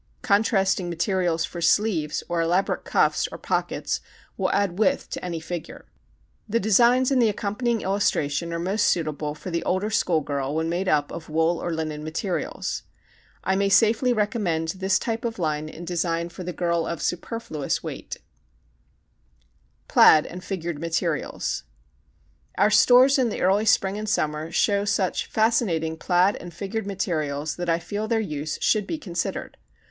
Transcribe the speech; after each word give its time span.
Contrasting 0.23 0.89
materials 0.89 1.45
for 1.45 1.61
sleeves 1.61 2.23
or 2.27 2.41
elaborate 2.41 2.83
cuffs 2.83 3.27
or 3.31 3.37
pockets 3.37 4.01
will 4.35 4.49
add 4.51 4.79
width 4.79 5.11
to 5.11 5.23
any 5.23 5.39
figure. 5.39 5.85
The 6.49 6.59
designs 6.59 7.11
in 7.11 7.19
the 7.19 7.29
accompanying 7.29 7.81
illustration 7.81 8.51
are 8.51 8.57
most 8.57 8.87
suitable 8.87 9.35
for 9.35 9.51
the 9.51 9.61
older 9.63 9.91
school 9.91 10.21
girl 10.21 10.55
when 10.55 10.69
made 10.69 10.87
up 10.87 11.11
of 11.11 11.29
wool 11.29 11.59
or 11.61 11.71
linen 11.71 12.03
materials. 12.03 12.81
I 13.43 13.55
may 13.55 13.69
safely 13.69 14.11
recommend 14.11 14.69
this 14.69 14.97
type 14.97 15.23
of 15.23 15.37
line 15.37 15.69
in 15.69 15.85
design 15.85 16.29
for 16.29 16.43
the 16.43 16.51
girl 16.51 16.87
of 16.87 16.99
superfluous 17.03 17.83
weight. 17.83 18.15
[Illustration: 19.85 19.85
GOOD 19.85 19.85
LINES 19.85 19.85
FOR 19.85 19.85
STOUT 19.85 19.85
FIGURES] 19.85 19.93
Plaids 19.93 20.27
and 20.31 20.43
Figured 20.43 20.79
Materials 20.81 21.63
Our 22.57 22.71
stores 22.71 23.19
in 23.19 23.29
the 23.29 23.43
early 23.43 23.65
spring 23.65 23.99
and 23.99 24.09
summer 24.09 24.49
show 24.51 24.83
such 24.83 25.27
fascinating 25.27 25.95
plaid 25.95 26.37
and 26.37 26.51
figured 26.51 26.87
materials 26.87 27.55
that 27.57 27.69
I 27.69 27.77
feel 27.77 28.07
their 28.07 28.19
use 28.19 28.57
should 28.59 28.87
be 28.87 28.97
considered. 28.97 29.57